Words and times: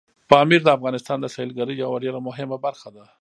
پامیر 0.29 0.61
د 0.63 0.69
افغانستان 0.77 1.17
د 1.21 1.25
سیلګرۍ 1.35 1.75
یوه 1.83 1.97
ډېره 2.03 2.19
مهمه 2.27 2.57
برخه 2.65 2.89
ده. 2.95 3.03